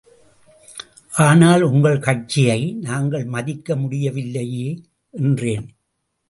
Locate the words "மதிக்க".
3.25-3.75